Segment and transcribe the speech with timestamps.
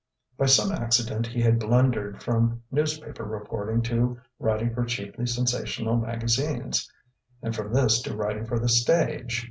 [0.35, 6.91] By some accident he had blundered from newspaper reporting to writing for cheaply sensational magazines,
[7.43, 9.39] and from this to writing for the stage.